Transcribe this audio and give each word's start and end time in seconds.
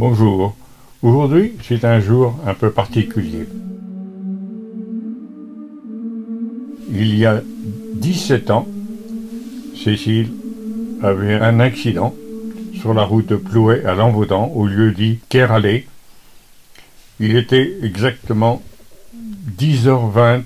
Bonjour. 0.00 0.56
Aujourd'hui, 1.02 1.52
c'est 1.62 1.84
un 1.84 2.00
jour 2.00 2.34
un 2.46 2.54
peu 2.54 2.70
particulier. 2.70 3.46
Il 6.90 7.14
y 7.18 7.26
a 7.26 7.42
17 7.96 8.50
ans, 8.50 8.66
Cécile 9.76 10.32
avait 11.02 11.34
un 11.34 11.60
accident 11.60 12.14
sur 12.80 12.94
la 12.94 13.02
route 13.02 13.26
de 13.26 13.36
Plouet 13.36 13.84
à 13.84 13.94
Lanvaudan, 13.94 14.50
au 14.54 14.66
lieu 14.66 14.92
dit 14.92 15.18
Keralé. 15.28 15.86
Il 17.20 17.36
était 17.36 17.70
exactement 17.82 18.62
10h20 19.58 20.44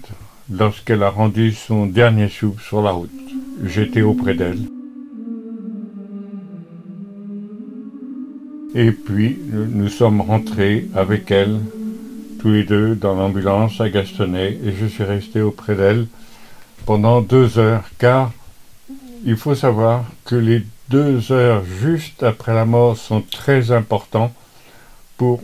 lorsqu'elle 0.51 1.05
a 1.05 1.11
rendu 1.11 1.53
son 1.53 1.87
dernier 1.87 2.29
souffle 2.29 2.61
sur 2.61 2.83
la 2.83 2.91
route. 2.91 3.13
J'étais 3.63 4.03
auprès 4.03 4.35
d'elle. 4.35 4.74
Et 8.75 8.91
puis, 8.91 9.39
nous 9.53 9.89
sommes 9.89 10.21
rentrés 10.21 10.89
avec 10.97 11.31
elle, 11.31 11.61
tous 12.41 12.51
les 12.51 12.65
deux, 12.65 12.97
dans 12.97 13.15
l'ambulance 13.15 13.81
à 13.81 13.89
Gastonnet, 13.89 14.59
et 14.65 14.73
je 14.73 14.87
suis 14.87 15.05
resté 15.05 15.41
auprès 15.41 15.77
d'elle 15.77 16.07
pendant 16.85 17.23
deux 17.23 17.59
heures, 17.59 17.85
car 17.99 18.33
il 19.25 19.37
faut 19.37 19.55
savoir 19.55 20.05
que 20.25 20.35
les 20.35 20.63
deux 20.91 21.33
heures 21.33 21.65
juste 21.65 22.23
après 22.23 22.53
la 22.53 22.65
mort 22.65 22.97
sont 22.97 23.23
très 23.23 23.71
importants 23.71 24.35
pour 25.17 25.41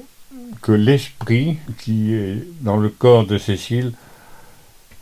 que 0.61 0.73
l'esprit 0.73 1.57
qui 1.79 2.13
est 2.13 2.45
dans 2.61 2.77
le 2.77 2.89
corps 2.91 3.27
de 3.27 3.39
Cécile 3.39 3.93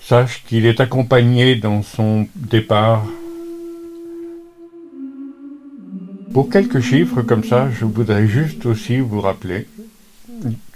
sache 0.00 0.44
qu'il 0.46 0.66
est 0.66 0.80
accompagné 0.80 1.56
dans 1.56 1.82
son 1.82 2.28
départ 2.36 3.04
Pour 6.32 6.50
quelques 6.50 6.80
chiffres 6.80 7.22
comme 7.22 7.44
ça, 7.44 7.70
je 7.70 7.84
voudrais 7.84 8.26
juste 8.26 8.66
aussi 8.66 8.98
vous 8.98 9.20
rappeler 9.20 9.66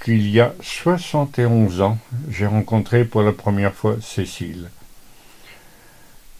qu'il 0.02 0.28
y 0.28 0.40
a 0.40 0.54
71 0.60 1.80
ans, 1.82 1.98
j'ai 2.28 2.46
rencontré 2.46 3.04
pour 3.04 3.22
la 3.22 3.32
première 3.32 3.74
fois 3.74 3.96
Cécile. 4.00 4.70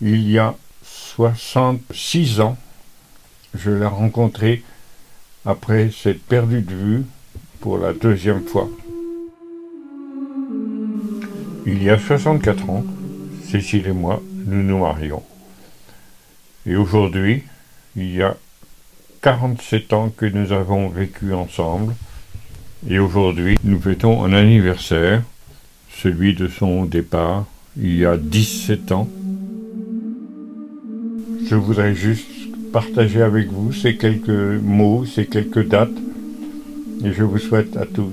Il 0.00 0.28
y 0.28 0.38
a 0.38 0.56
66 0.84 2.40
ans, 2.40 2.56
je 3.55 3.70
l'ai 3.70 3.86
rencontrée 3.86 4.64
après 5.44 5.90
s'être 5.90 6.22
perdue 6.22 6.62
de 6.62 6.74
vue 6.74 7.05
pour 7.60 7.78
la 7.78 7.92
deuxième 7.92 8.44
fois. 8.44 8.68
Il 11.66 11.83
y 11.83 11.90
a 11.90 11.98
64 11.98 12.70
ans, 12.70 12.84
Cécile 13.48 13.86
et 13.86 13.92
moi, 13.92 14.20
nous 14.46 14.62
nous 14.62 14.78
marions. 14.78 15.22
Et 16.66 16.74
aujourd'hui, 16.74 17.44
il 17.94 18.14
y 18.14 18.22
a 18.22 18.36
47 19.23 19.92
ans 19.92 20.12
que 20.15 20.27
nous 20.27 20.51
avons 20.51 20.89
vécu 20.89 21.33
ensemble 21.33 21.95
et 22.89 22.98
aujourd'hui 22.98 23.56
nous 23.62 23.81
fêtons 23.81 24.25
un 24.25 24.33
anniversaire, 24.33 25.23
celui 25.91 26.34
de 26.34 26.48
son 26.48 26.84
départ 26.87 27.47
il 27.77 27.97
y 27.97 28.05
a 28.05 28.17
17 28.17 28.91
ans. 28.91 29.09
Je 31.48 31.55
voudrais 31.55 31.95
juste 31.95 32.27
partager 32.73 33.23
avec 33.23 33.47
vous 33.47 33.73
ces 33.73 33.97
quelques 33.97 34.29
mots, 34.29 35.05
ces 35.06 35.27
quelques 35.27 35.69
dates 35.69 35.91
et 37.05 37.12
je 37.12 37.23
vous 37.23 37.39
souhaite 37.39 37.77
à 37.77 37.86
tous 37.86 38.12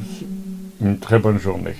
une 0.79 0.99
très 0.99 1.17
bonne 1.17 1.39
journée. 1.39 1.75